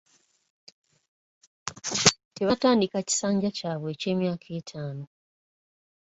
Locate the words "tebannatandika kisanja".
2.35-3.49